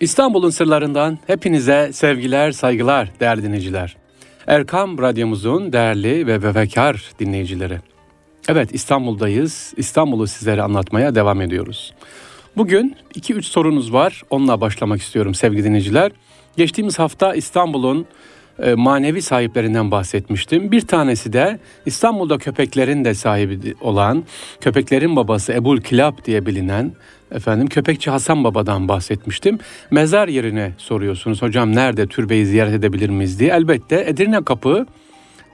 [0.00, 3.96] İstanbul'un sırlarından hepinize sevgiler, saygılar değerli dinleyiciler.
[4.46, 7.78] Erkam Radyomuzun değerli ve vefekar dinleyicileri.
[8.48, 9.74] Evet İstanbul'dayız.
[9.76, 11.94] İstanbul'u sizlere anlatmaya devam ediyoruz.
[12.56, 14.22] Bugün 2-3 sorunuz var.
[14.30, 16.12] Onunla başlamak istiyorum sevgili dinleyiciler.
[16.56, 18.06] Geçtiğimiz hafta İstanbul'un
[18.62, 20.72] e, manevi sahiplerinden bahsetmiştim.
[20.72, 24.24] Bir tanesi de İstanbul'da köpeklerin de sahibi olan,
[24.60, 26.92] köpeklerin babası Ebul Kilab diye bilinen
[27.32, 29.58] efendim köpekçi Hasan Baba'dan bahsetmiştim.
[29.90, 31.42] Mezar yerine soruyorsunuz.
[31.42, 33.50] Hocam nerede türbeyi ziyaret edebilir miyiz diye.
[33.50, 34.86] Elbette Edirne Kapı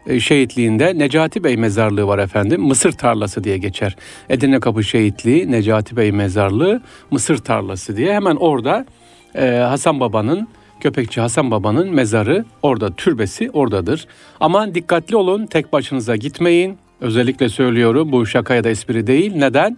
[0.06, 2.62] e, şehitliğinde Necati Bey mezarlığı var efendim.
[2.62, 3.96] Mısır tarlası diye geçer.
[4.28, 8.14] Edirne Kapı şehitliği, Necati Bey mezarlığı, Mısır tarlası diye.
[8.14, 8.86] Hemen orada
[9.34, 10.48] e, Hasan Baba'nın
[10.80, 14.06] Köpekçi Hasan Baba'nın mezarı orada, türbesi oradadır.
[14.40, 16.78] Aman dikkatli olun, tek başınıza gitmeyin.
[17.00, 19.32] Özellikle söylüyorum bu şaka ya da espri değil.
[19.36, 19.76] Neden?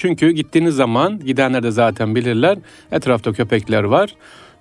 [0.00, 2.58] Çünkü gittiğiniz zaman gidenler de zaten bilirler.
[2.92, 4.14] Etrafta köpekler var.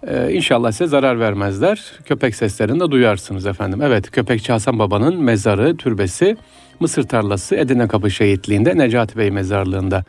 [0.08, 1.92] Ee, inşallah size zarar vermezler.
[2.06, 3.82] Köpek seslerini de duyarsınız efendim.
[3.82, 6.38] Evet Köpekçi Hasan Baba'nın mezarı, türbesi
[6.80, 10.04] Mısır tarlası Edirne Kapı Şehitliği'nde Necati Bey mezarlığında.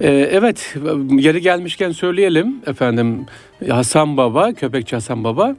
[0.00, 0.76] Ee, evet
[1.10, 3.26] yeri gelmişken söyleyelim efendim
[3.70, 5.56] Hasan Baba, Köpekçi Hasan Baba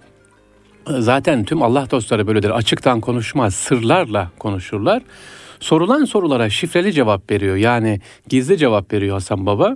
[0.88, 2.50] zaten tüm Allah dostları böyledir.
[2.50, 5.02] Açıktan konuşmaz, sırlarla konuşurlar.
[5.60, 7.56] Sorulan sorulara şifreli cevap veriyor.
[7.56, 9.76] Yani gizli cevap veriyor Hasan Baba.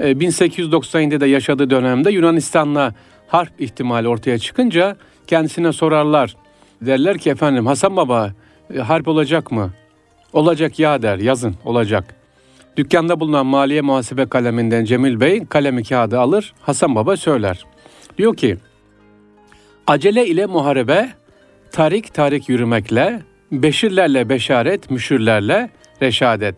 [0.00, 2.94] 1897'de ee, yaşadığı dönemde Yunanistan'la
[3.28, 6.36] harp ihtimali ortaya çıkınca kendisine sorarlar.
[6.80, 8.32] Derler ki efendim Hasan Baba
[8.74, 9.70] e, harp olacak mı?
[10.32, 12.14] Olacak ya der yazın olacak.
[12.76, 17.64] Dükkanda bulunan maliye muhasebe kaleminden Cemil Bey kalemi kağıdı alır Hasan Baba söyler.
[18.18, 18.56] Diyor ki
[19.86, 21.12] acele ile muharebe
[21.72, 23.22] tarik tarik yürümekle
[23.62, 25.70] beşirlerle beşaret müşürlerle
[26.02, 26.56] reşadet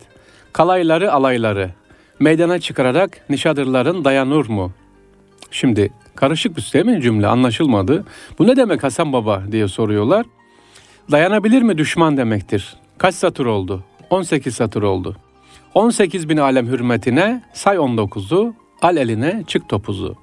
[0.52, 1.70] kalayları alayları
[2.20, 4.72] meydana çıkararak nişadırların dayanır mu?
[5.50, 8.04] Şimdi karışık bir değil mi cümle anlaşılmadı.
[8.38, 10.26] Bu ne demek Hasan Baba diye soruyorlar.
[11.10, 12.76] Dayanabilir mi düşman demektir.
[12.98, 13.84] Kaç satır oldu?
[14.10, 15.16] 18 satır oldu.
[15.74, 20.16] 18 bin alem hürmetine say 19'u, al eline çık topuzu.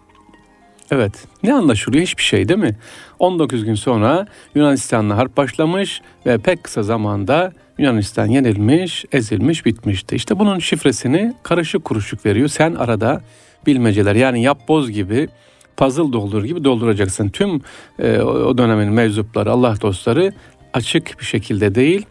[0.91, 2.03] Evet, ne anlaşılıyor?
[2.03, 2.75] Hiçbir şey değil mi?
[3.19, 10.15] 19 gün sonra Yunanistan'la harp başlamış ve pek kısa zamanda Yunanistan yenilmiş, ezilmiş, bitmişti.
[10.15, 12.47] İşte bunun şifresini karışık kuruşuk veriyor.
[12.47, 13.21] Sen arada
[13.65, 15.29] bilmeceler yani yap boz gibi
[15.77, 17.29] puzzle doldurur gibi dolduracaksın.
[17.29, 17.61] Tüm
[17.99, 20.33] e, o dönemin mevzupları, Allah dostları
[20.73, 22.05] açık bir şekilde değil,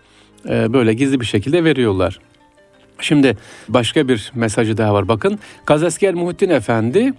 [0.48, 2.18] e, böyle gizli bir şekilde veriyorlar.
[3.00, 3.36] Şimdi
[3.68, 5.08] başka bir mesajı daha var.
[5.08, 7.12] Bakın Gazesker Muhittin Efendi,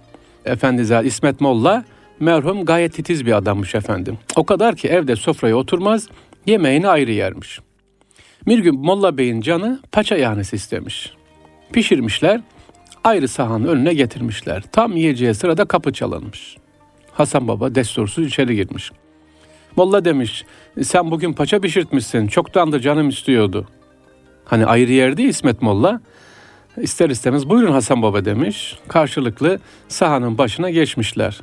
[0.44, 1.84] Efendi Zahid İsmet Molla
[2.20, 4.18] merhum gayet titiz bir adammış efendim.
[4.36, 6.08] O kadar ki evde sofraya oturmaz,
[6.46, 7.60] yemeğini ayrı yermiş.
[8.46, 11.12] Bir gün Molla Bey'in canı paça yahnesi istemiş.
[11.72, 12.40] Pişirmişler,
[13.04, 14.62] ayrı sahanın önüne getirmişler.
[14.72, 16.56] Tam yiyeceği sırada kapı çalınmış.
[17.12, 18.92] Hasan Baba destursuz içeri girmiş.
[19.76, 20.44] Molla demiş,
[20.82, 23.68] sen bugün paça pişirtmişsin, çoktandır canım istiyordu.
[24.44, 26.00] Hani ayrı yerde İsmet Molla
[26.80, 28.78] ister istemez buyurun Hasan Baba demiş.
[28.88, 29.58] Karşılıklı
[29.88, 31.40] sahanın başına geçmişler.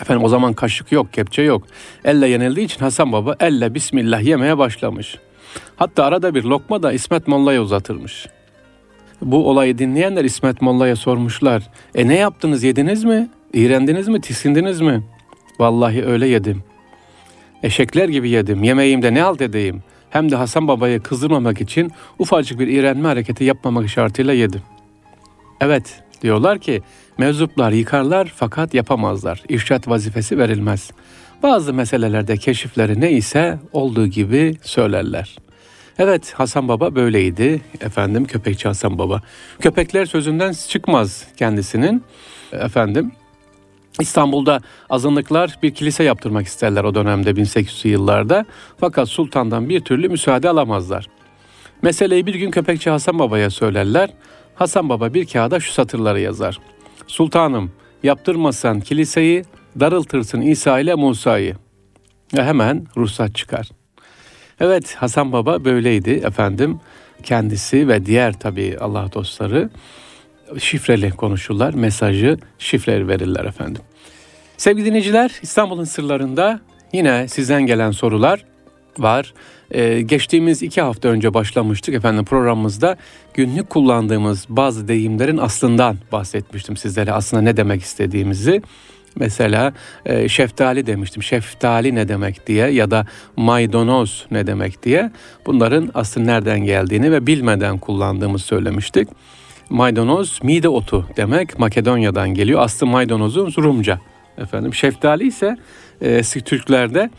[0.00, 1.62] Efendim o zaman kaşık yok, kepçe yok.
[2.04, 5.18] Elle yenildiği için Hasan Baba elle Bismillah yemeye başlamış.
[5.76, 8.26] Hatta arada bir lokma da İsmet Molla'ya uzatırmış.
[9.22, 11.62] Bu olayı dinleyenler İsmet Molla'ya sormuşlar.
[11.94, 13.28] E ne yaptınız yediniz mi?
[13.52, 14.20] İğrendiniz mi?
[14.20, 15.02] Tiskindiniz mi?
[15.58, 16.62] Vallahi öyle yedim.
[17.62, 18.64] Eşekler gibi yedim.
[18.64, 19.82] Yemeğimde ne halt edeyim?
[20.10, 24.62] Hem de Hasan Baba'yı kızdırmamak için ufacık bir iğrenme hareketi yapmamak şartıyla yedim.
[25.60, 26.82] Evet, diyorlar ki
[27.18, 29.42] mevzuplar yıkarlar fakat yapamazlar.
[29.48, 30.90] İrşat vazifesi verilmez.
[31.42, 35.36] Bazı meselelerde keşifleri ne ise olduğu gibi söylerler.
[35.98, 37.60] Evet Hasan Baba böyleydi.
[37.80, 39.22] Efendim köpekçi Hasan Baba.
[39.60, 42.02] Köpekler sözünden çıkmaz kendisinin.
[42.52, 43.12] Efendim
[44.00, 44.60] İstanbul'da
[44.90, 48.44] azınlıklar bir kilise yaptırmak isterler o dönemde 1800'lü yıllarda.
[48.80, 51.06] Fakat sultandan bir türlü müsaade alamazlar.
[51.82, 54.10] Meseleyi bir gün köpekçi Hasan Baba'ya söylerler.
[54.54, 56.58] Hasan Baba bir kağıda şu satırları yazar.
[57.06, 57.72] Sultanım
[58.02, 59.44] yaptırmasan kiliseyi
[59.80, 61.56] darıltırsın İsa ile Musa'yı.
[62.36, 63.68] Ve hemen ruhsat çıkar.
[64.60, 66.80] Evet Hasan Baba böyleydi efendim.
[67.22, 69.70] Kendisi ve diğer tabi Allah dostları
[70.58, 71.74] şifreli konuşurlar.
[71.74, 73.82] Mesajı şifreli verirler efendim.
[74.56, 76.60] Sevgili dinleyiciler İstanbul'un sırlarında
[76.92, 78.44] yine sizden gelen sorular
[78.98, 79.34] var.
[79.70, 82.96] Ee, geçtiğimiz iki hafta önce başlamıştık efendim programımızda
[83.34, 88.62] günlük kullandığımız bazı deyimlerin aslından bahsetmiştim sizlere aslında ne demek istediğimizi.
[89.16, 89.72] Mesela
[90.06, 91.22] e, şeftali demiştim.
[91.22, 93.06] Şeftali ne demek diye ya da
[93.36, 95.10] maydanoz ne demek diye
[95.46, 99.08] bunların aslında nereden geldiğini ve bilmeden kullandığımızı söylemiştik.
[99.70, 102.60] Maydanoz mide otu demek Makedonya'dan geliyor.
[102.60, 104.00] Aslı maydanozun Rumca.
[104.38, 105.56] Efendim şeftali ise
[106.00, 107.10] eski Türklerde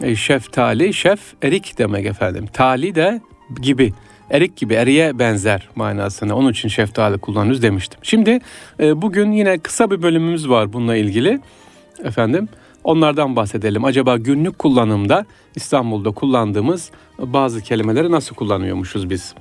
[0.00, 2.46] e, şeftali, şef erik demek efendim.
[2.52, 3.20] Tali de
[3.62, 3.92] gibi
[4.30, 6.36] erik gibi eriye benzer manasını.
[6.36, 8.00] Onun için şeftali kullanıyoruz demiştim.
[8.02, 8.38] Şimdi
[8.80, 11.40] e, bugün yine kısa bir bölümümüz var bununla ilgili.
[12.04, 12.48] Efendim
[12.84, 13.84] onlardan bahsedelim.
[13.84, 19.34] Acaba günlük kullanımda İstanbul'da kullandığımız bazı kelimeleri nasıl kullanıyormuşuz biz?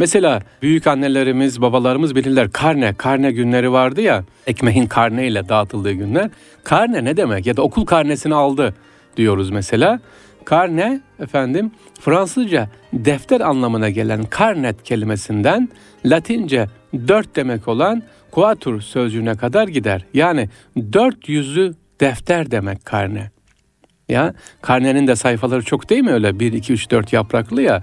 [0.00, 4.24] Mesela büyük annelerimiz, babalarımız bilirler karne, karne günleri vardı ya.
[4.46, 6.30] Ekmeğin karneyle dağıtıldığı günler.
[6.64, 7.46] Karne ne demek?
[7.46, 8.74] Ya da okul karnesini aldı
[9.16, 10.00] diyoruz mesela.
[10.44, 11.70] Karne efendim
[12.00, 15.68] Fransızca defter anlamına gelen karnet kelimesinden
[16.04, 16.66] Latince
[17.08, 20.04] dört demek olan quatur sözcüğüne kadar gider.
[20.14, 23.30] Yani dört yüzlü defter demek karne.
[24.08, 26.40] Ya karnenin de sayfaları çok değil mi öyle?
[26.40, 27.82] 1, 2, 3, 4 yapraklı ya.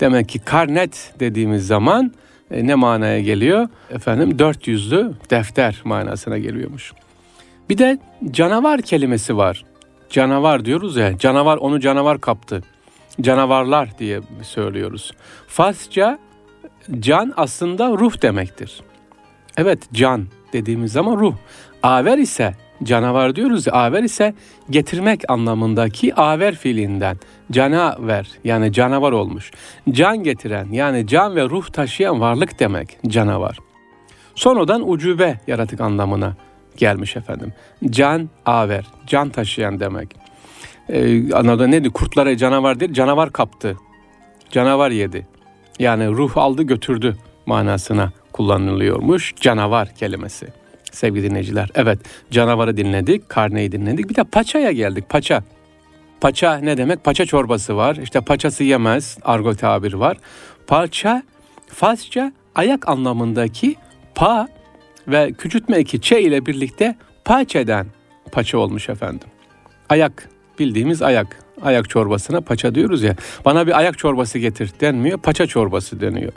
[0.00, 2.12] Demek ki karnet dediğimiz zaman
[2.50, 3.68] e, ne manaya geliyor?
[3.90, 6.92] Efendim dört yüzlü defter manasına geliyormuş.
[7.70, 7.98] Bir de
[8.30, 9.64] canavar kelimesi var.
[10.10, 12.62] Canavar diyoruz ya, canavar onu canavar kaptı.
[13.20, 15.12] Canavarlar diye söylüyoruz.
[15.46, 16.18] Farsça
[17.00, 18.80] can aslında ruh demektir.
[19.56, 21.34] Evet can dediğimiz zaman ruh.
[21.82, 24.34] Aver ise canavar diyoruz ya aver ise
[24.70, 27.16] getirmek anlamındaki aver fiilinden
[27.52, 29.50] canaver yani canavar olmuş.
[29.90, 33.58] Can getiren yani can ve ruh taşıyan varlık demek canavar.
[34.34, 36.36] Sonradan ucube yaratık anlamına
[36.76, 37.52] gelmiş efendim.
[37.90, 40.16] Can aver, can taşıyan demek.
[40.88, 41.90] Ee, anladın neydi?
[41.90, 43.76] Kurtlara canavar değil, canavar kaptı.
[44.50, 45.26] Canavar yedi.
[45.78, 50.46] Yani ruh aldı götürdü manasına kullanılıyormuş canavar kelimesi.
[50.96, 51.68] Sevgili dinleyiciler.
[51.74, 51.98] Evet
[52.30, 54.10] canavarı dinledik, karneyi dinledik.
[54.10, 55.08] Bir de paçaya geldik.
[55.08, 55.42] Paça.
[56.20, 57.04] Paça ne demek?
[57.04, 57.96] Paça çorbası var.
[57.96, 59.18] İşte paçası yemez.
[59.22, 60.16] Argo tabir var.
[60.66, 61.22] Paça
[61.68, 63.76] Farsça ayak anlamındaki
[64.14, 64.48] pa
[65.08, 67.86] ve küçültme eki çe ile birlikte paçeden
[68.32, 69.28] paça olmuş efendim.
[69.88, 70.28] Ayak
[70.58, 71.38] bildiğimiz ayak.
[71.62, 73.16] Ayak çorbasına paça diyoruz ya.
[73.44, 75.18] Bana bir ayak çorbası getir denmiyor.
[75.18, 76.32] Paça çorbası deniyor.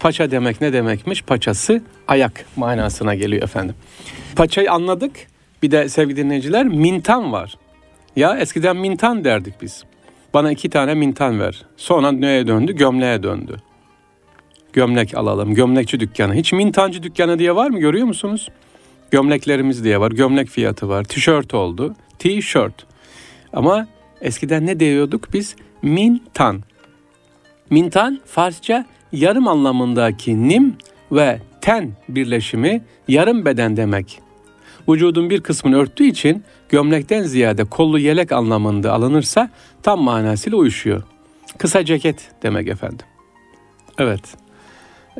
[0.00, 1.22] Paça demek ne demekmiş?
[1.22, 3.74] Paçası ayak manasına geliyor efendim.
[4.36, 5.12] Paçayı anladık.
[5.62, 7.58] Bir de sevgili dinleyiciler mintan var.
[8.16, 9.84] Ya eskiden mintan derdik biz.
[10.34, 11.62] Bana iki tane mintan ver.
[11.76, 12.72] Sonra neye döndü?
[12.72, 13.56] Gömleğe döndü.
[14.72, 15.54] Gömlek alalım.
[15.54, 16.34] Gömlekçi dükkanı.
[16.34, 18.48] Hiç mintancı dükkanı diye var mı görüyor musunuz?
[19.10, 20.10] Gömleklerimiz diye var.
[20.10, 21.04] Gömlek fiyatı var.
[21.04, 21.94] Tişört oldu.
[22.18, 22.86] T-shirt.
[23.52, 23.86] Ama
[24.20, 25.56] eskiden ne diyorduk biz?
[25.82, 26.62] Mintan.
[27.70, 30.76] Mintan Farsça yarım anlamındaki nim
[31.12, 34.20] ve ten birleşimi yarım beden demek.
[34.88, 39.50] Vücudun bir kısmını örttüğü için gömlekten ziyade kollu yelek anlamında alınırsa
[39.82, 41.02] tam manasıyla uyuşuyor.
[41.58, 43.06] Kısa ceket demek efendim.
[43.98, 44.20] Evet.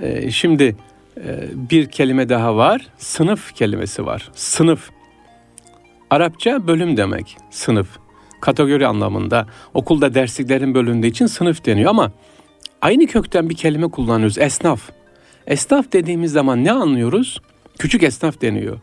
[0.02, 0.76] Ee, şimdi
[1.24, 1.40] e,
[1.70, 2.86] bir kelime daha var.
[2.98, 4.30] Sınıf kelimesi var.
[4.34, 4.90] Sınıf.
[6.10, 7.36] Arapça bölüm demek.
[7.50, 7.88] Sınıf.
[8.40, 9.46] Kategori anlamında.
[9.74, 12.12] Okulda dersliklerin bölündüğü için sınıf deniyor ama
[12.82, 14.38] aynı kökten bir kelime kullanıyoruz.
[14.38, 14.90] Esnaf.
[15.46, 17.40] Esnaf dediğimiz zaman ne anlıyoruz?
[17.78, 18.78] Küçük esnaf deniyor.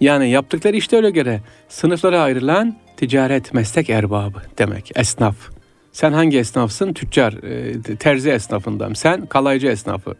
[0.00, 5.36] Yani yaptıkları işte öyle göre sınıflara ayrılan ticaret meslek erbabı demek esnaf.
[5.92, 6.92] Sen hangi esnafsın?
[6.92, 8.92] Tüccar, e, terzi esnafından.
[8.92, 10.14] Sen kalaycı esnafı.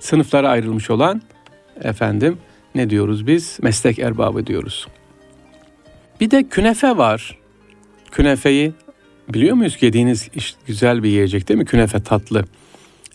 [0.00, 1.22] Sınıflara ayrılmış olan
[1.82, 2.38] efendim
[2.74, 3.58] ne diyoruz biz?
[3.62, 4.86] Meslek erbabı diyoruz.
[6.20, 7.38] Bir de künefe var.
[8.10, 8.72] Künefeyi
[9.28, 9.76] biliyor muyuz?
[9.80, 10.30] Yediğiniz
[10.66, 11.64] güzel bir yiyecek değil mi?
[11.64, 12.44] Künefe tatlı.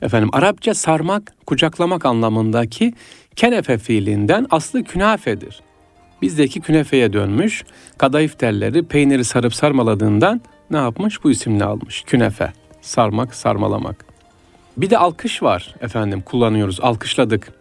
[0.01, 2.93] Efendim Arapça sarmak, kucaklamak anlamındaki
[3.35, 5.59] kenefe fiilinden aslı künafedir.
[6.21, 7.63] Bizdeki künefeye dönmüş,
[7.97, 11.23] kadayıf telleri peyniri sarıp sarmaladığından ne yapmış?
[11.23, 12.03] Bu isimle almış.
[12.05, 14.05] Künefe, sarmak, sarmalamak.
[14.77, 17.53] Bir de alkış var efendim kullanıyoruz, alkışladık.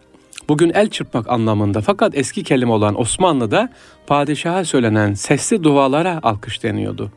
[0.49, 3.69] Bugün el çırpmak anlamında fakat eski kelime olan Osmanlı'da
[4.07, 7.11] padişaha söylenen sesli dualara alkış deniyordu.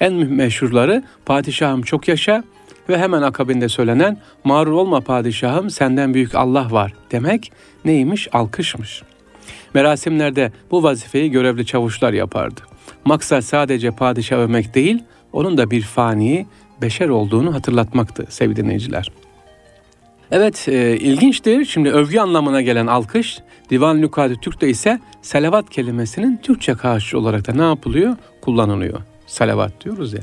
[0.00, 2.42] En meşhurları padişahım çok yaşa,
[2.88, 7.52] ve hemen akabinde söylenen mağrur olma padişahım senden büyük Allah var demek
[7.84, 8.28] neymiş?
[8.32, 9.02] Alkışmış.
[9.74, 12.60] Merasimlerde bu vazifeyi görevli çavuşlar yapardı.
[13.04, 15.02] Maksat sadece padişah övmek değil,
[15.32, 16.46] onun da bir fani,
[16.82, 19.12] beşer olduğunu hatırlatmaktı sevgili dinleyiciler.
[20.30, 21.64] Evet e, ilginçtir.
[21.64, 23.38] Şimdi övgü anlamına gelen alkış
[23.70, 28.16] Divan Lukadi Türk'te ise salavat kelimesinin Türkçe karşı olarak da ne yapılıyor?
[28.40, 29.00] Kullanılıyor.
[29.26, 30.20] Salavat diyoruz ya.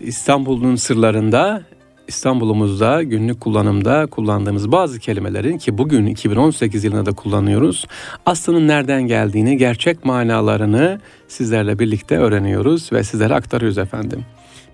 [0.00, 1.62] İstanbul'un sırlarında
[2.08, 7.86] İstanbul'umuzda günlük kullanımda kullandığımız bazı kelimelerin ki bugün 2018 yılında da kullanıyoruz.
[8.26, 14.24] Aslının nereden geldiğini, gerçek manalarını sizlerle birlikte öğreniyoruz ve sizlere aktarıyoruz efendim.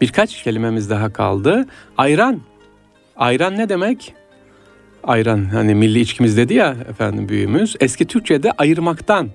[0.01, 1.67] Birkaç kelimemiz daha kaldı.
[1.99, 2.41] Ayran.
[3.17, 4.15] Ayran ne demek?
[5.07, 7.77] ayran hani milli içkimiz dedi ya efendim büyüğümüz.
[7.81, 9.31] Eski Türkçe'de ayırmaktan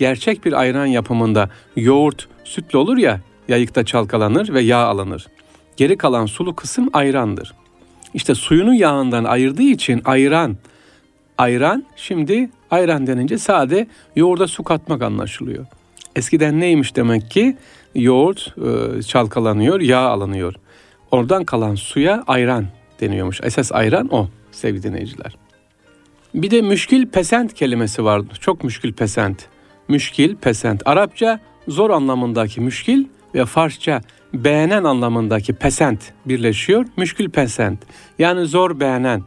[0.00, 5.26] gerçek bir ayran yapımında yoğurt sütle olur ya yayıkta çalkalanır ve yağ alınır.
[5.76, 7.54] Geri kalan sulu kısım ayrandır.
[8.14, 10.56] İşte suyunu yağından ayırdığı için ayran
[11.38, 15.66] ayran şimdi ayran denince sade yoğurda su katmak anlaşılıyor.
[16.16, 17.56] Eskiden neymiş demek ki
[17.94, 18.54] yoğurt
[18.98, 20.54] e, çalkalanıyor, yağ alınıyor.
[21.10, 22.66] Oradan kalan suya ayran
[23.00, 23.40] deniyormuş.
[23.42, 25.36] Esas ayran o sevgili dinleyiciler.
[26.34, 28.22] Bir de müşkil pesent kelimesi var.
[28.40, 29.48] Çok müşkil pesent.
[29.90, 30.82] Müşkil pesent.
[30.84, 33.04] Arapça zor anlamındaki müşkil
[33.34, 34.00] ve Farsça
[34.34, 36.86] beğenen anlamındaki pesent birleşiyor.
[36.96, 37.78] Müşkül pesent.
[38.18, 39.22] Yani zor beğenen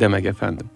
[0.00, 0.66] demek efendim.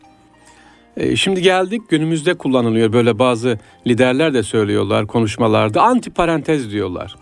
[0.96, 7.16] E, şimdi geldik günümüzde kullanılıyor böyle bazı liderler de söylüyorlar konuşmalarda anti parantez diyorlar.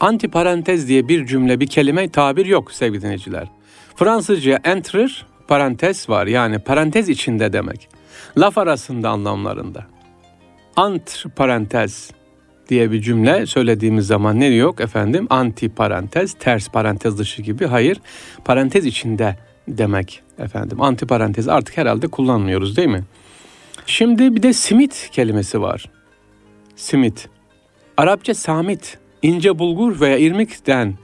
[0.00, 3.48] Anti parantez diye bir cümle bir kelime tabir yok sevgili dinleyiciler.
[3.96, 7.88] Fransızca entrer parantez var yani parantez içinde demek.
[8.38, 9.93] Laf arasında anlamlarında.
[10.76, 12.10] Ant parantez
[12.68, 15.26] diye bir cümle söylediğimiz zaman ne yok efendim?
[15.30, 17.66] Anti parantez, ters parantez dışı gibi.
[17.66, 18.00] Hayır,
[18.44, 19.36] parantez içinde
[19.68, 20.82] demek efendim.
[20.82, 23.04] Anti parantez artık herhalde kullanmıyoruz değil mi?
[23.86, 25.90] Şimdi bir de simit kelimesi var.
[26.76, 27.28] Simit.
[27.96, 30.94] Arapça samit, ince bulgur veya irmikten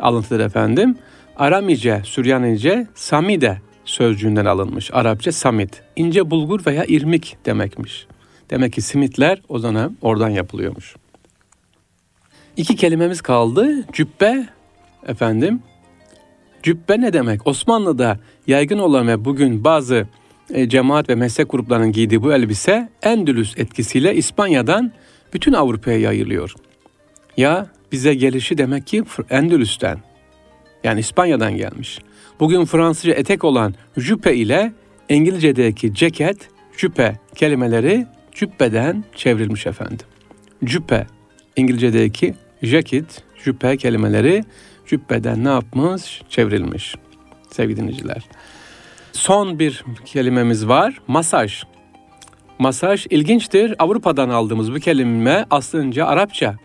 [0.00, 0.96] alıntıdır efendim.
[1.36, 4.90] Aramice, Süryanice, samide sözcüğünden alınmış.
[4.92, 8.06] Arapça samit, ince bulgur veya irmik demekmiş.
[8.50, 10.96] Demek ki simitler o zaman oradan yapılıyormuş.
[12.56, 13.86] İki kelimemiz kaldı.
[13.92, 14.46] Cübbe
[15.06, 15.62] efendim.
[16.62, 17.46] Cübbe ne demek?
[17.46, 20.06] Osmanlı'da yaygın olan ve bugün bazı
[20.54, 24.92] e, cemaat ve meslek gruplarının giydiği bu elbise Endülüs etkisiyle İspanya'dan
[25.34, 26.54] bütün Avrupa'ya yayılıyor.
[27.36, 29.98] Ya bize gelişi demek ki Endülüs'ten
[30.84, 31.98] yani İspanya'dan gelmiş.
[32.40, 34.72] Bugün Fransızca etek olan jüpe ile
[35.08, 40.06] İngilizce'deki ceket, cüpe kelimeleri cübbeden çevrilmiş efendim.
[40.64, 41.06] Cüpe
[41.56, 44.44] İngilizce'deki jacket, cübbe kelimeleri
[44.86, 46.22] cübbeden ne yapmış?
[46.28, 46.94] Çevrilmiş.
[47.50, 48.24] Sevgili dinleyiciler.
[49.12, 51.00] Son bir kelimemiz var.
[51.06, 51.62] Masaj.
[52.58, 53.74] Masaj ilginçtir.
[53.78, 56.56] Avrupa'dan aldığımız bu kelime aslında Arapça.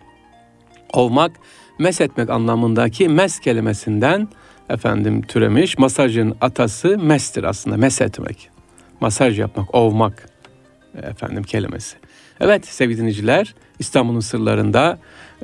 [0.92, 1.32] Ovmak,
[1.78, 4.28] mes etmek anlamındaki mes kelimesinden
[4.70, 5.78] efendim türemiş.
[5.78, 7.76] Masajın atası mestir aslında.
[7.76, 8.50] Mes etmek.
[9.00, 10.28] Masaj yapmak, ovmak
[11.02, 11.96] efendim kelimesi.
[12.40, 14.98] Evet sevgili dinleyiciler İstanbul'un sırlarında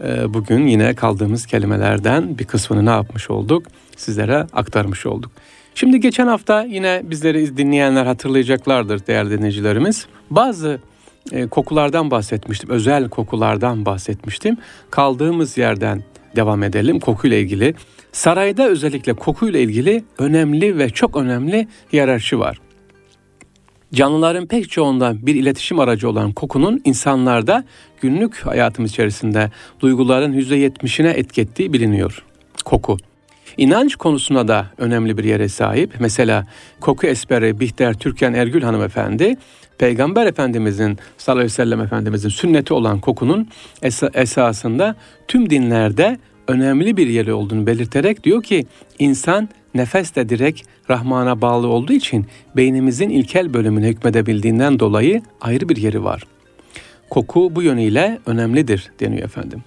[0.05, 3.67] e, bugün yine kaldığımız kelimelerden bir kısmını ne yapmış olduk?
[3.97, 5.33] Sizlere aktarmış olduk.
[5.75, 10.07] Şimdi geçen hafta yine bizleri dinleyenler hatırlayacaklardır değerli dinleyicilerimiz.
[10.31, 10.79] Bazı
[11.33, 12.71] e, kokulardan bahsetmiştim.
[12.71, 14.57] Özel kokulardan bahsetmiştim.
[14.91, 16.03] Kaldığımız yerden
[16.37, 17.75] devam edelim kokuyla ilgili.
[18.13, 22.59] Sarayda özellikle kokuyla ilgili önemli ve çok önemli hiyerarşi var.
[23.95, 27.65] Canlıların pek çoğundan bir iletişim aracı olan kokunun insanlarda
[28.01, 32.23] günlük hayatımız içerisinde duyguların %70'ine etkettiği biliniyor.
[32.65, 32.97] Koku.
[33.57, 35.95] İnanç konusunda da önemli bir yere sahip.
[36.01, 36.47] Mesela
[36.81, 39.37] koku esperi Bihter Türkan Ergül hanımefendi
[39.79, 43.49] Peygamber Efendimizin sallallahu aleyhi ve sellem Efendimizin sünneti olan kokunun
[43.83, 44.97] es- esasında
[45.29, 46.19] tüm dinlerde
[46.49, 48.67] önemli bir yeri olduğunu belirterek diyor ki
[48.99, 55.77] insan nefes de direkt Rahman'a bağlı olduğu için beynimizin ilkel bölümüne hükmedebildiğinden dolayı ayrı bir
[55.77, 56.23] yeri var.
[57.11, 59.63] Koku bu yönüyle önemlidir deniyor efendim.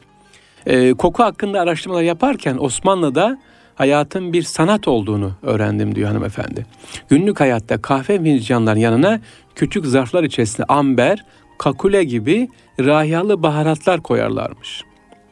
[0.66, 3.40] Ee, koku hakkında araştırmalar yaparken Osmanlı'da
[3.76, 6.66] hayatın bir sanat olduğunu öğrendim diyor hanımefendi.
[7.10, 9.20] Günlük hayatta kahve fincanların yanına
[9.56, 11.26] küçük zarflar içerisinde amber,
[11.58, 14.84] kakule gibi rahiyalı baharatlar koyarlarmış.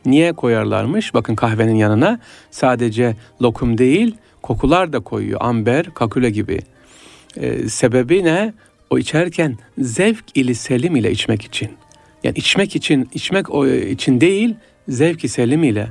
[0.06, 1.14] Niye koyarlarmış?
[1.14, 2.20] Bakın kahvenin yanına
[2.52, 5.40] sadece lokum değil, kokular da koyuyor.
[5.44, 6.60] Amber, kakule gibi.
[7.38, 8.54] Ee, sebebi ne?
[8.90, 11.70] O içerken zevk ili selim ile içmek için.
[12.24, 13.48] Yani içmek için, içmek
[13.90, 14.56] için değil,
[14.88, 15.88] zevk-i selim ile,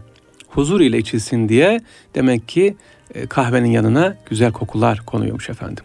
[0.48, 1.80] huzur ile içilsin diye
[2.14, 2.76] demek ki
[3.14, 5.84] e, kahvenin yanına güzel kokular konuyormuş efendim.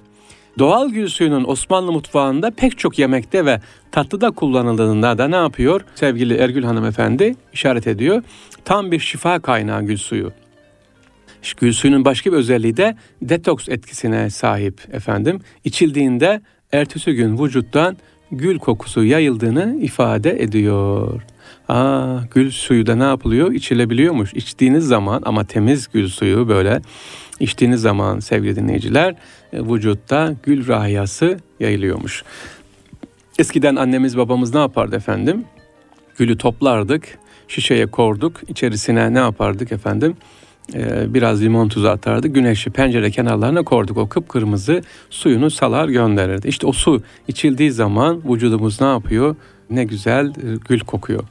[0.60, 3.62] Doğal gül suyunun Osmanlı mutfağında pek çok yemekte ve
[3.92, 5.82] tatlıda kullanıldığında da ne yapıyor?
[5.96, 8.24] Sevgili Ergül hanımefendi işaret ediyor.
[8.66, 10.32] Tam bir şifa kaynağı gül suyu.
[11.58, 15.42] Gül suyunun başka bir özelliği de detoks etkisine sahip efendim.
[15.64, 17.98] İçildiğinde ertesi gün vücuttan
[18.32, 21.22] gül kokusu yayıldığını ifade ediyor.
[21.70, 23.52] Aa, gül suyu da ne yapılıyor?
[23.52, 24.34] İçilebiliyormuş.
[24.34, 26.82] İçtiğiniz zaman ama temiz gül suyu böyle
[27.40, 29.16] içtiğiniz zaman sevgili dinleyiciler
[29.54, 32.24] e, vücutta gül rahiyası yayılıyormuş.
[33.40, 35.46] Eskiden annemiz babamız ne yapardı efendim?
[36.18, 40.18] Gülü toplardık, şişeye korduk, içerisine ne yapardık efendim?
[40.74, 42.28] e, biraz limon tuzu atardı.
[42.28, 43.98] Güneşi pencere kenarlarına koyduk.
[43.98, 46.48] O kıpkırmızı suyunu salar gönderirdi.
[46.48, 49.36] İşte o su içildiği zaman vücudumuz ne yapıyor?
[49.70, 50.34] Ne güzel e,
[50.70, 51.24] gül kokuyor.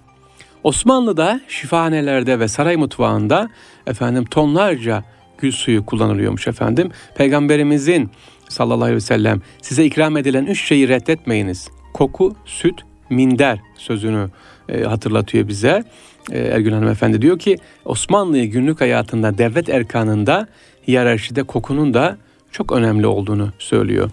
[0.67, 3.49] Osmanlı'da şifahanelerde ve saray mutfağında
[3.87, 5.05] efendim tonlarca
[5.39, 6.91] gül suyu kullanılıyormuş efendim.
[7.15, 8.11] Peygamberimizin
[8.49, 11.69] sallallahu aleyhi ve sellem size ikram edilen üç şeyi reddetmeyiniz.
[11.93, 12.75] Koku, süt,
[13.11, 14.29] minder sözünü
[14.69, 15.85] e, hatırlatıyor bize.
[16.33, 20.49] E, Ergün Hanım Efendi diyor ki Osmanlı günlük hayatında devlet erkanında
[20.89, 22.17] hiyerarşide kokunun da
[22.51, 24.11] çok önemli olduğunu söylüyor.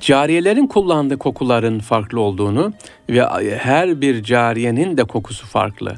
[0.00, 2.72] Cariyelerin kullandığı kokuların farklı olduğunu
[3.10, 3.22] ve
[3.58, 5.94] her bir cariyenin de kokusu farklı.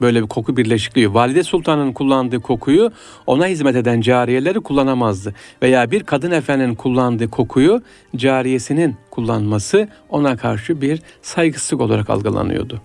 [0.00, 1.14] Böyle bir koku birleşikliği.
[1.14, 2.92] Valide Sultan'ın kullandığı kokuyu
[3.26, 5.34] ona hizmet eden cariyeleri kullanamazdı.
[5.62, 7.82] Veya bir kadın efendinin kullandığı kokuyu
[8.16, 12.80] cariyesinin kullanması ona karşı bir saygısızlık olarak algılanıyordu.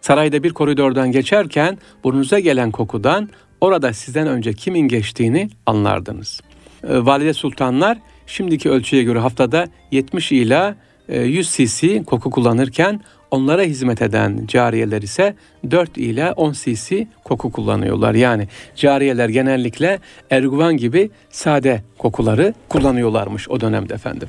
[0.00, 3.28] Sarayda bir koridordan geçerken burnunuza gelen kokudan
[3.60, 6.40] orada sizden önce kimin geçtiğini anlardınız.
[6.88, 10.76] Ee, Valide sultanlar şimdiki ölçüye göre haftada 70 ila
[11.08, 15.34] 100 e, cc koku kullanırken onlara hizmet eden cariyeler ise
[15.70, 18.14] 4 ile 10 cc koku kullanıyorlar.
[18.14, 19.98] Yani cariyeler genellikle
[20.30, 24.28] erguvan gibi sade kokuları kullanıyorlarmış o dönemde efendim.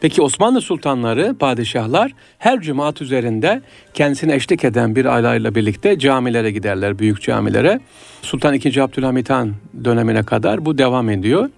[0.00, 3.62] Peki Osmanlı sultanları, padişahlar her cumaat üzerinde
[3.94, 7.80] kendisine eşlik eden bir aileyle birlikte camilere giderler, büyük camilere.
[8.22, 8.80] Sultan II.
[8.80, 11.50] Abdülhamit Han dönemine kadar bu devam ediyor.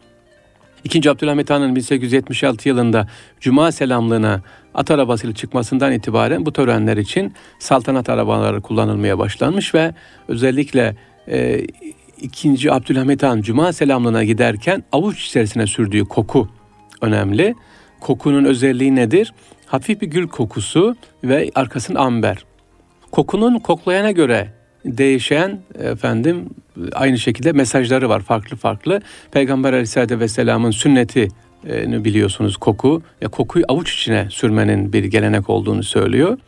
[0.85, 3.09] İkinci Abdülhamit Han'ın 1876 yılında
[3.41, 4.43] Cuma selamlığına
[4.75, 9.95] at arabasıyla çıkmasından itibaren bu törenler için saltanat arabaları kullanılmaya başlanmış ve
[10.29, 10.97] özellikle
[11.29, 11.67] e,
[12.21, 16.49] ikinci Abdülhamit Han Cuma selamlığına giderken avuç içerisine sürdüğü koku
[17.01, 17.55] önemli.
[18.01, 19.33] Kokunun özelliği nedir?
[19.67, 22.45] Hafif bir gül kokusu ve arkasın amber.
[23.11, 24.53] Kokunun koklayana göre
[24.85, 26.51] değişen efendim
[26.93, 29.01] aynı şekilde mesajları var farklı farklı.
[29.33, 31.29] Peygamber Aleyhisselatü Vesselam'ın sünneti
[32.05, 33.03] biliyorsunuz koku.
[33.21, 36.39] Ya kokuyu avuç içine sürmenin bir gelenek olduğunu söylüyor.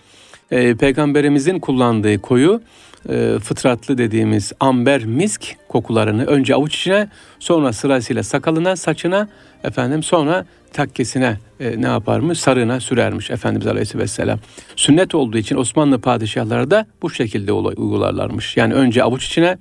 [0.51, 2.61] E, Peygamberimizin kullandığı koyu
[3.09, 9.29] e, fıtratlı dediğimiz amber misk kokularını önce avuç içine sonra sırasıyla sakalına, saçına
[9.65, 12.41] efendim sonra takkesine e, ne yaparmış?
[12.41, 14.39] Sarığına sürermiş Efendimiz Aleyhisselam.
[14.77, 18.57] Sünnet olduğu için Osmanlı padişahları da bu şekilde uygularlarmış.
[18.57, 19.59] Yani önce avuç içine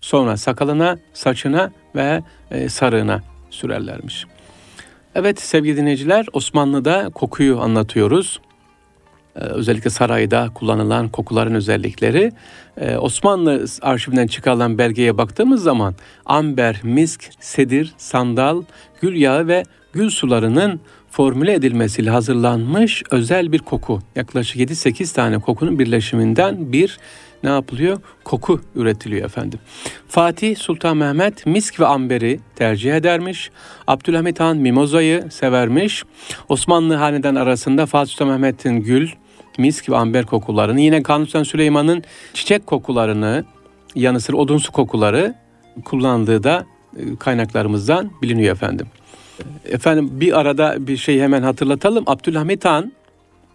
[0.00, 4.26] sonra sakalına, saçına ve e, sarığına sürerlermiş.
[5.14, 8.40] Evet sevgili dinleyiciler Osmanlı'da kokuyu anlatıyoruz.
[9.38, 12.32] Ee, özellikle sarayda kullanılan kokuların özellikleri.
[12.80, 15.94] Ee, Osmanlı arşivinden çıkarılan belgeye baktığımız zaman
[16.26, 18.62] amber, misk, sedir, sandal,
[19.00, 24.00] gül yağı ve gül sularının formüle edilmesiyle hazırlanmış özel bir koku.
[24.16, 26.98] Yaklaşık 7-8 tane kokunun birleşiminden bir
[27.42, 27.98] ne yapılıyor?
[28.24, 29.58] Koku üretiliyor efendim.
[30.08, 33.50] Fatih Sultan Mehmet misk ve amberi tercih edermiş.
[33.86, 36.04] Abdülhamit Han mimozayı severmiş.
[36.48, 39.08] Osmanlı hanedan arasında Fatih Sultan Mehmet'in gül,
[39.58, 43.44] misk ve amber kokularını, yine Kanuni Süleyman'ın çiçek kokularını,
[43.94, 45.34] yanı sıra odunsu kokuları
[45.84, 46.66] kullandığı da
[46.96, 48.86] e, kaynaklarımızdan biliniyor efendim.
[49.64, 52.04] Efendim bir arada bir şey hemen hatırlatalım.
[52.06, 52.92] Abdülhamit Han,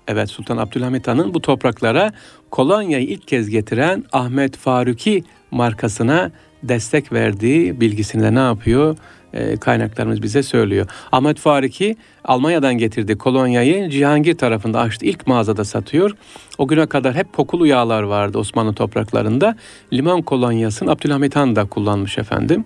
[0.08, 2.12] evet Sultan Abdülhamit Han'ın bu topraklara
[2.52, 6.32] kolonyayı ilk kez getiren Ahmet Faruki markasına
[6.64, 8.98] destek verdiği bilgisini de ne yapıyor?
[9.34, 10.88] E, kaynaklarımız bize söylüyor.
[11.12, 15.06] Ahmet Fariki Almanya'dan getirdiği kolonyayı Cihangir tarafında açtı.
[15.06, 16.12] İlk mağazada satıyor.
[16.58, 19.56] O güne kadar hep kokulu yağlar vardı Osmanlı topraklarında.
[19.94, 22.66] Limon kolonyasını Abdülhamit Han da kullanmış efendim.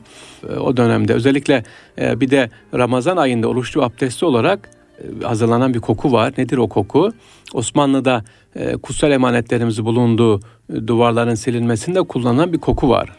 [0.49, 1.63] E, o dönemde özellikle
[2.01, 4.69] e, bir de Ramazan ayında oruçlu abdesti olarak
[5.23, 6.33] hazırlanan bir koku var.
[6.37, 7.13] Nedir o koku?
[7.53, 8.23] Osmanlı'da
[8.81, 10.39] kutsal emanetlerimiz bulunduğu
[10.87, 13.09] duvarların silinmesinde kullanılan bir koku var.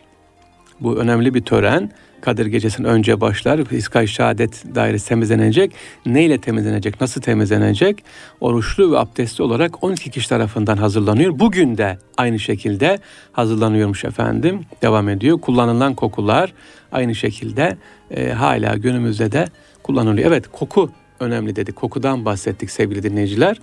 [0.81, 1.91] Bu önemli bir tören.
[2.21, 3.59] Kadir Gecesi'nin önce başlar.
[3.71, 5.73] İskay Şehadet dairesi temizlenecek.
[6.07, 7.01] Neyle temizlenecek?
[7.01, 8.05] Nasıl temizlenecek?
[8.41, 11.39] Oruçlu ve abdestli olarak 12 kişi tarafından hazırlanıyor.
[11.39, 12.99] Bugün de aynı şekilde
[13.33, 14.61] hazırlanıyormuş efendim.
[14.83, 15.41] Devam ediyor.
[15.41, 16.53] Kullanılan kokular
[16.93, 17.77] aynı şekilde
[18.11, 19.47] e, hala günümüzde de
[19.83, 20.29] kullanılıyor.
[20.29, 21.77] Evet koku önemli dedik.
[21.77, 23.61] Kokudan bahsettik sevgili dinleyiciler.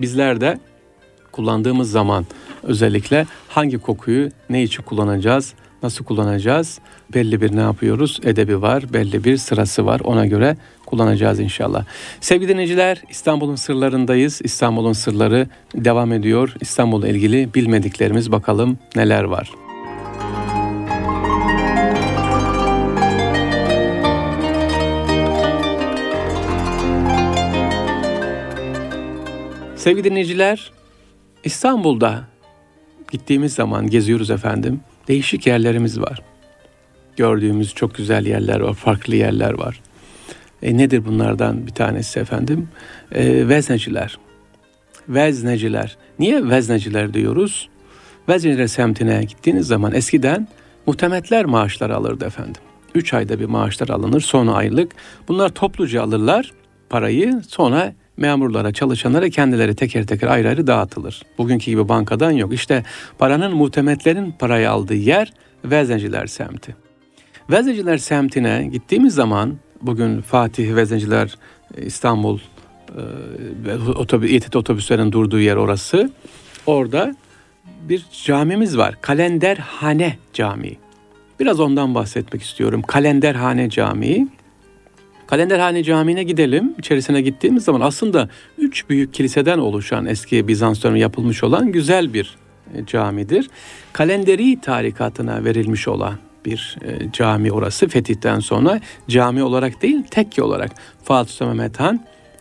[0.00, 0.58] Bizler de
[1.32, 2.26] kullandığımız zaman
[2.62, 5.54] özellikle hangi kokuyu ne için kullanacağız?
[5.84, 6.78] Nasıl kullanacağız?
[7.14, 8.20] Belli bir ne yapıyoruz?
[8.22, 10.00] Edebi var, belli bir sırası var.
[10.04, 11.84] Ona göre kullanacağız inşallah.
[12.20, 14.40] Sevgili dinleyiciler, İstanbul'un sırlarındayız.
[14.44, 16.54] İstanbul'un sırları devam ediyor.
[16.60, 19.50] İstanbul'la ilgili bilmediklerimiz bakalım neler var.
[29.76, 30.72] Sevgili dinleyiciler,
[31.44, 32.24] İstanbul'da
[33.10, 36.22] gittiğimiz zaman geziyoruz efendim değişik yerlerimiz var.
[37.16, 39.80] gördüğümüz çok güzel yerler var, farklı yerler var.
[40.62, 42.68] E, nedir bunlardan bir tanesi efendim?
[43.12, 44.18] E, vezneciler.
[45.08, 45.96] Vezneciler.
[46.18, 47.68] Niye vezneciler diyoruz?
[48.28, 50.48] Vezneciler semtine gittiğiniz zaman eskiden
[50.86, 52.62] muhtemetler maaşları alırdı efendim.
[52.94, 54.92] Üç ayda bir maaşlar alınır, son aylık.
[55.28, 56.52] Bunlar topluca alırlar
[56.90, 61.22] parayı, sonra memurlara, çalışanlara kendileri teker teker ayrı ayrı dağıtılır.
[61.38, 62.52] Bugünkü gibi bankadan yok.
[62.52, 62.82] İşte
[63.18, 65.32] paranın muhtemetlerin parayı aldığı yer
[65.64, 66.76] Vezneciler semti.
[67.50, 71.38] Vezneciler semtine gittiğimiz zaman bugün Fatih Vezneciler
[71.76, 72.38] e, İstanbul
[73.66, 76.10] e, otobüs, İETT otobüslerin durduğu yer orası.
[76.66, 77.14] Orada
[77.88, 78.94] bir camimiz var.
[79.00, 80.78] Kalenderhane Camii.
[81.40, 82.82] Biraz ondan bahsetmek istiyorum.
[82.82, 84.28] Kalenderhane Camii.
[85.26, 86.74] Kalenderhane Camii'ne gidelim.
[86.78, 92.36] İçerisine gittiğimiz zaman aslında üç büyük kiliseden oluşan eski Bizans dönemi yapılmış olan güzel bir
[92.74, 93.50] e, camidir.
[93.92, 100.70] Kalenderi tarikatına verilmiş olan bir e, cami orası fetihten sonra cami olarak değil tekke olarak
[101.04, 102.00] Fatih Sultan Mehmet Han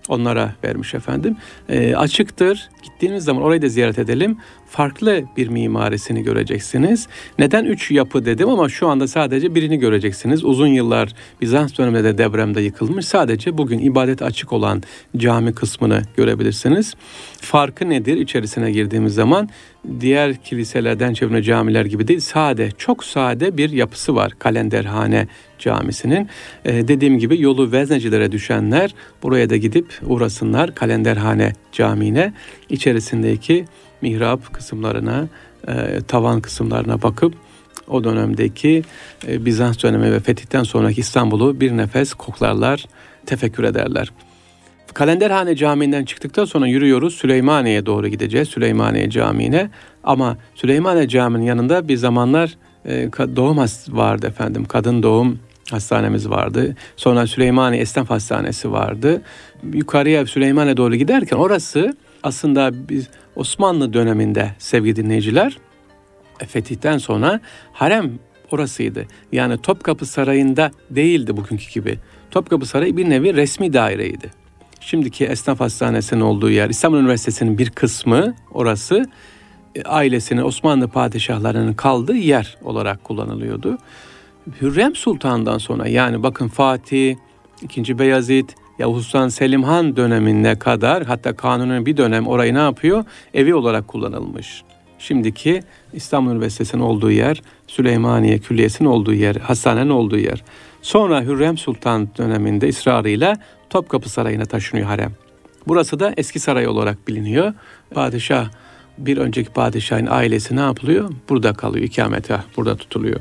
[0.09, 1.37] onlara vermiş efendim.
[1.69, 2.69] E, açıktır.
[2.83, 4.37] Gittiğiniz zaman orayı da ziyaret edelim.
[4.73, 7.07] Farklı bir mimarisini göreceksiniz.
[7.39, 10.43] Neden üç yapı dedim ama şu anda sadece birini göreceksiniz.
[10.43, 13.05] Uzun yıllar Bizans döneminde de depremde yıkılmış.
[13.05, 14.83] Sadece bugün ibadet açık olan
[15.17, 16.93] cami kısmını görebilirsiniz.
[17.41, 19.49] Farkı nedir içerisine girdiğimiz zaman?
[19.99, 22.19] Diğer kiliselerden çevrene camiler gibi değil.
[22.19, 25.27] Sade, çok sade bir yapısı var Kalenderhane
[25.59, 26.29] Camisi'nin.
[26.65, 32.33] Ee, dediğim gibi yolu veznecilere düşenler buraya da gidip uğrasınlar Kalenderhane Camii'ne.
[32.69, 33.65] İçerisindeki
[34.03, 35.27] mihrap kısımlarına,
[35.67, 37.33] e, tavan kısımlarına bakıp
[37.87, 38.83] o dönemdeki
[39.27, 42.85] e, Bizans dönemi ve fetihten sonraki İstanbul'u bir nefes koklarlar,
[43.25, 44.11] tefekkür ederler.
[44.93, 48.49] Kalenderhane Camii'nden çıktıktan sonra yürüyoruz Süleymaniye'ye doğru gideceğiz.
[48.49, 49.69] Süleymaniye Camii'ne.
[50.03, 53.57] Ama Süleymaniye Camii'nin yanında bir zamanlar e, doğum
[53.89, 54.65] vardı efendim.
[54.65, 55.39] Kadın doğum
[55.71, 56.75] hastanemiz vardı.
[56.95, 59.21] Sonra Süleymaniye Esnaf Hastanesi vardı.
[59.73, 65.57] Yukarıya Süleymaniye doğru giderken orası aslında biz Osmanlı döneminde sevgili dinleyiciler
[66.39, 67.39] e, fetihten sonra
[67.73, 68.19] harem
[68.51, 69.05] orasıydı.
[69.31, 71.99] Yani Topkapı Sarayı'nda değildi bugünkü gibi.
[72.31, 74.31] Topkapı Sarayı bir nevi resmi daireydi.
[74.79, 79.05] Şimdiki Esnaf Hastanesi'nin olduğu yer, İstanbul Üniversitesi'nin bir kısmı orası
[79.75, 83.77] e, ailesinin Osmanlı padişahlarının kaldığı yer olarak kullanılıyordu.
[84.61, 87.15] Hürrem Sultan'dan sonra yani bakın Fatih,
[87.61, 87.99] 2.
[87.99, 93.05] Beyazıt, Yavuz Sultan Selim Han dönemine kadar hatta kanunun bir dönem orayı ne yapıyor?
[93.33, 94.63] Evi olarak kullanılmış.
[94.99, 100.43] Şimdiki İstanbul Üniversitesi'nin olduğu yer, Süleymaniye Külliyesi'nin olduğu yer, hastanenin olduğu yer.
[100.81, 103.37] Sonra Hürrem Sultan döneminde ısrarıyla
[103.69, 105.11] Topkapı Sarayı'na taşınıyor harem.
[105.67, 107.53] Burası da eski saray olarak biliniyor.
[107.93, 108.49] Padişah
[108.97, 111.11] bir önceki padişahın ailesi ne yapılıyor?
[111.29, 113.19] Burada kalıyor, ikamete burada tutuluyor.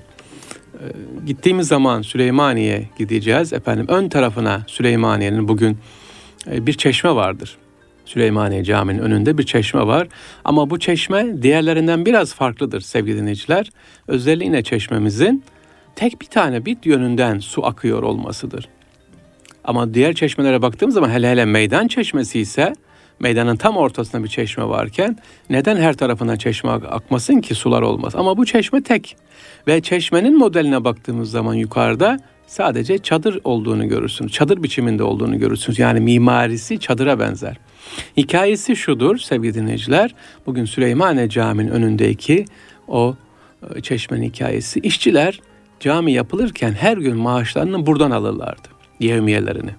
[0.83, 0.87] Ee,
[1.27, 3.53] gittiğimiz zaman Süleymaniye gideceğiz.
[3.53, 5.79] Efendim ön tarafına Süleymaniye'nin bugün
[6.51, 7.57] e, bir çeşme vardır.
[8.05, 10.09] Süleymaniye Camii'nin önünde bir çeşme var.
[10.45, 13.71] Ama bu çeşme diğerlerinden biraz farklıdır sevgili dinleyiciler.
[14.09, 15.45] Özelliğine çeşmemizin
[15.97, 18.69] tek bir tane bir yönünden su akıyor olmasıdır.
[19.65, 22.73] Ama diğer çeşmelere baktığımız zaman hele hele meydan çeşmesi ise
[23.21, 25.19] meydanın tam ortasında bir çeşme varken
[25.51, 28.15] neden her tarafından çeşme akmasın ki sular olmaz?
[28.17, 29.17] Ama bu çeşme tek
[29.67, 34.33] ve çeşmenin modeline baktığımız zaman yukarıda sadece çadır olduğunu görürsünüz.
[34.33, 35.79] Çadır biçiminde olduğunu görürsünüz.
[35.79, 37.57] Yani mimarisi çadıra benzer.
[38.17, 40.15] Hikayesi şudur sevgili dinleyiciler.
[40.47, 42.45] Bugün Süleymaniye Camii'nin önündeki
[42.89, 43.17] o
[43.75, 44.81] e, çeşmenin hikayesi.
[44.81, 45.41] İşçiler
[45.81, 48.69] cami yapılırken her gün maaşlarını buradan alırlardı.
[49.01, 49.71] Yevmiyelerini.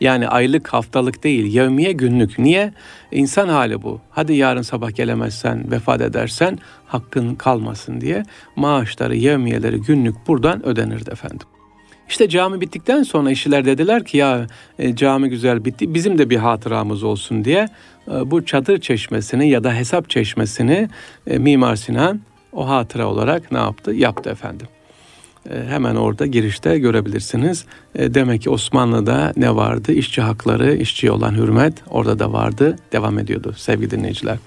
[0.00, 2.38] Yani aylık, haftalık değil, yevmiye günlük.
[2.38, 2.72] Niye?
[3.12, 4.00] İnsan hali bu.
[4.10, 8.22] Hadi yarın sabah gelemezsen, vefat edersen hakkın kalmasın diye
[8.56, 11.46] maaşları, yevmiyeleri günlük buradan ödenirdi efendim.
[12.08, 14.46] İşte cami bittikten sonra işçiler dediler ki ya
[14.78, 17.68] e, cami güzel bitti bizim de bir hatıramız olsun diye
[18.08, 20.88] e, bu çadır çeşmesini ya da hesap çeşmesini
[21.26, 22.20] e, Mimar Sinan
[22.52, 23.92] o hatıra olarak ne yaptı?
[23.92, 24.66] Yaptı efendim.
[25.50, 27.64] E, hemen orada girişte görebilirsiniz.
[27.94, 29.92] E, demek ki Osmanlı'da ne vardı?
[29.92, 34.38] İşçi hakları, işçiye olan hürmet orada da vardı, devam ediyordu sevgili dinleyiciler.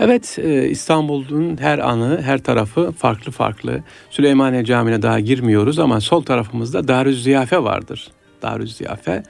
[0.00, 3.82] Evet e, İstanbul'un her anı, her tarafı farklı farklı.
[4.10, 8.08] Süleymaniye Camii'ne daha girmiyoruz ama sol tarafımızda Darüz Ziyafe vardır.
[8.42, 9.22] Darüz Ziyafe,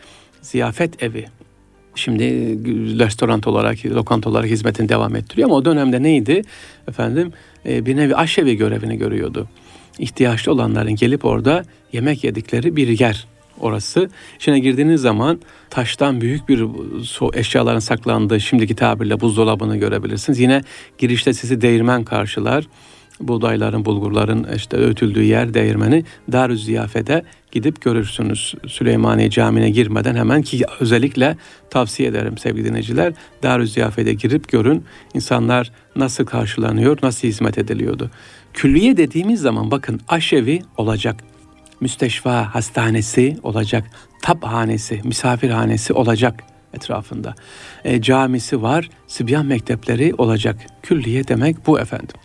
[0.42, 1.26] ziyafet evi.
[1.94, 2.24] Şimdi
[2.98, 6.42] restoran olarak, lokanta olarak hizmetini devam ettiriyor ama o dönemde neydi?
[6.88, 7.32] Efendim
[7.64, 9.48] bir nevi aşevi görevini görüyordu
[9.98, 13.26] ihtiyaçlı olanların gelip orada yemek yedikleri bir yer
[13.60, 14.10] orası.
[14.36, 16.66] İçine girdiğiniz zaman taştan büyük bir
[17.04, 20.40] su eşyaların saklandığı şimdiki tabirle buzdolabını görebilirsiniz.
[20.40, 20.62] Yine
[20.98, 22.64] girişte sizi değirmen karşılar.
[23.20, 28.54] buğdayların, bulgurların işte öğütüldüğü yer değirmeni Darü Ziyafe'de gidip görürsünüz.
[28.66, 31.36] Süleymaniye Camii'ne girmeden hemen ki özellikle
[31.70, 33.12] tavsiye ederim sevgili dinleyiciler.
[33.42, 34.84] Darü Ziyafe'de girip görün
[35.14, 38.10] insanlar nasıl karşılanıyor, nasıl hizmet ediliyordu.
[38.54, 41.24] Külliye dediğimiz zaman bakın aşevi olacak,
[41.80, 43.84] müsteşfa hastanesi olacak,
[44.22, 47.34] taphanesi, misafirhanesi olacak etrafında.
[47.84, 50.56] E, camisi var, Sibyan mektepleri olacak.
[50.82, 52.16] Külliye demek bu efendim.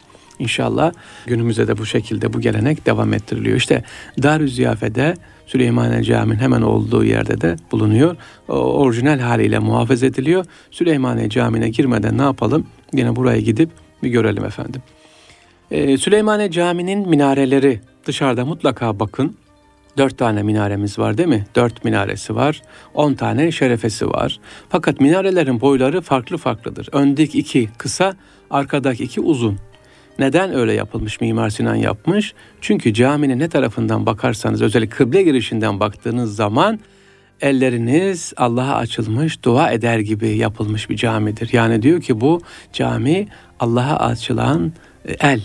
[0.44, 0.92] İnşallah
[1.26, 3.58] günümüzde de bu şekilde bu gelenek devam ettiriliyor.
[3.58, 3.84] İşte
[4.24, 8.16] Darü Ziyafe'de Süleymaniye Camii'nin hemen olduğu yerde de bulunuyor.
[8.48, 10.46] O, orijinal haliyle muhafaza ediliyor.
[10.72, 12.68] Süleymaniye Camii'ne girmeden ne yapalım?
[12.94, 13.70] Yine buraya gidip
[14.04, 14.82] bir görelim efendim.
[15.72, 19.36] Ee, Süleymaniye Camii'nin minareleri dışarıda mutlaka bakın.
[19.98, 21.46] Dört tane minaremiz var değil mi?
[21.56, 22.62] Dört minaresi var.
[22.94, 24.40] On tane şerefesi var.
[24.70, 26.90] Fakat minarelerin boyları farklı farklıdır.
[26.92, 28.14] Öndeki iki kısa,
[28.50, 29.60] arkadaki iki uzun.
[30.20, 32.34] Neden öyle yapılmış Mimar Sinan yapmış?
[32.62, 36.80] Çünkü caminin ne tarafından bakarsanız özellikle kıble girişinden baktığınız zaman
[37.42, 41.50] elleriniz Allah'a açılmış dua eder gibi yapılmış bir camidir.
[41.54, 42.42] Yani diyor ki bu
[42.74, 43.28] cami
[43.60, 44.72] Allah'a açılan
[45.06, 45.42] e, el,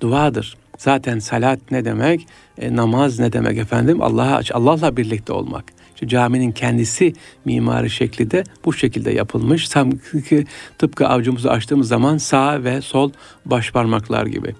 [0.00, 0.56] duadır.
[0.78, 2.26] Zaten salat ne demek?
[2.58, 4.02] E, namaz ne demek efendim?
[4.02, 5.64] Allah'a Allah'la birlikte olmak.
[5.96, 7.12] İşte caminin kendisi
[7.44, 9.68] mimari şekli de bu şekilde yapılmış.
[9.68, 10.46] Sanki
[10.78, 13.10] tıpkı avcumuzu açtığımız zaman sağ ve sol
[13.44, 14.54] baş parmaklar gibi.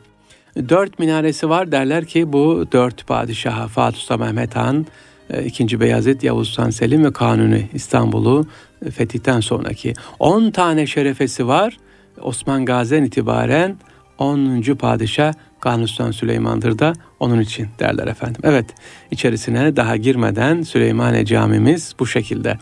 [0.68, 4.86] Dört minaresi var derler ki bu dört padişaha Fatih Sultan Mehmet Han,
[5.30, 8.46] e, ikinci Beyazıt, Yavuz Sultan Selim ve Kanuni İstanbul'u
[8.94, 9.94] fetihten sonraki.
[10.18, 11.78] On tane şerefesi var.
[12.20, 13.76] Osman Gazi'den itibaren
[14.18, 14.62] 10.
[14.62, 15.32] padişah
[15.66, 18.40] Kanuni Sultan Süleyman'dır da onun için derler efendim.
[18.44, 18.66] Evet
[19.10, 22.58] içerisine daha girmeden Süleymaniye camimiz bu şekilde.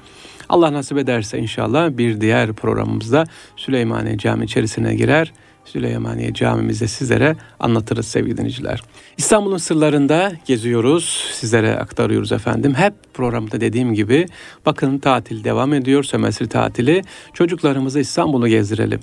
[0.49, 3.25] Allah nasip ederse inşallah bir diğer programımızda
[3.57, 5.33] Süleymaniye Cami içerisine girer.
[5.65, 8.83] Süleymaniye camimizde sizlere anlatırız sevgili dinleyiciler.
[9.17, 12.75] İstanbul'un sırlarında geziyoruz, sizlere aktarıyoruz efendim.
[12.75, 14.27] Hep programda dediğim gibi
[14.67, 17.03] bakın tatil devam ediyor, sömestr tatili.
[17.33, 19.01] Çocuklarımızı İstanbul'u gezdirelim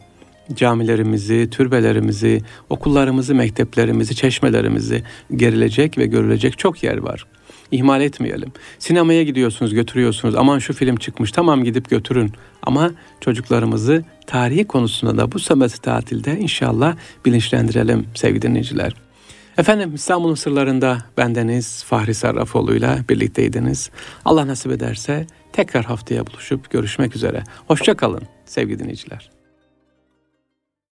[0.55, 5.03] camilerimizi, türbelerimizi, okullarımızı, mekteplerimizi, çeşmelerimizi
[5.35, 7.25] gerilecek ve görülecek çok yer var.
[7.71, 8.51] İhmal etmeyelim.
[8.79, 10.35] Sinemaya gidiyorsunuz, götürüyorsunuz.
[10.35, 12.31] Aman şu film çıkmış, tamam gidip götürün.
[12.63, 18.93] Ama çocuklarımızı tarihi konusunda da bu semestr tatilde inşallah bilinçlendirelim sevgili dinleyiciler.
[19.57, 23.89] Efendim İstanbul'un sırlarında bendeniz Fahri Sarrafoğlu'yla birlikteydiniz.
[24.25, 27.43] Allah nasip ederse tekrar haftaya buluşup görüşmek üzere.
[27.67, 29.40] Hoşçakalın sevgili dinleyiciler.